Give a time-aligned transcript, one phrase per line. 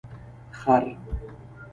[0.03, 0.07] 🫏
[0.59, 0.83] خر